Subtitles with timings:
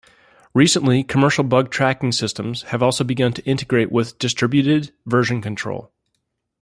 [0.55, 5.91] Recently, commercial bug tracking systems have also begun to integrate with distributed version control.